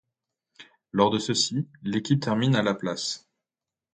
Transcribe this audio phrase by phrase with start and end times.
[0.91, 3.29] Lors de ceux-ci, l'équipe termine à la place.